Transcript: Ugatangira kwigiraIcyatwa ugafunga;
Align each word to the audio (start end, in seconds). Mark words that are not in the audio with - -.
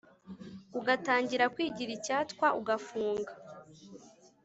Ugatangira 0.79 1.45
kwigiraIcyatwa 1.53 2.47
ugafunga; 2.59 3.31